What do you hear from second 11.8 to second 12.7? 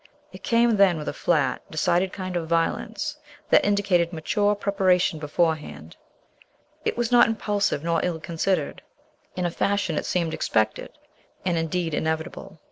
inevitable.